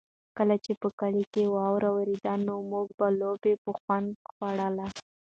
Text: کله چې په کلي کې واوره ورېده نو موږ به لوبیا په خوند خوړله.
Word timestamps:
کله 0.37 0.55
چې 0.63 0.71
په 0.81 0.87
کلي 0.99 1.23
کې 1.33 1.43
واوره 1.55 1.89
ورېده 1.97 2.33
نو 2.45 2.55
موږ 2.71 2.87
به 2.97 3.07
لوبیا 3.19 3.57
په 3.63 3.71
خوند 3.79 4.09
خوړله. 4.31 4.87